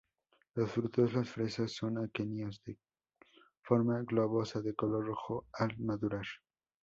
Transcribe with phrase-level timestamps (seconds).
[0.55, 2.79] Los frutos, las fresas, son aquenios de
[3.61, 6.25] forma globosa, de color rojo al madurar.